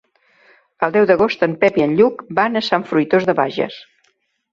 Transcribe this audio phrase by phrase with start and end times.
[0.85, 3.77] El deu d'agost en Pep i en Lluc van a Sant Fruitós de Bages.